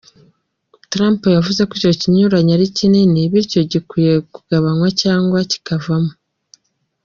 [0.91, 6.11] Trump yavuze ko icyo kinyuranyo ari kinini bityo gikwiye kugabanywa cyangwa kikavamo.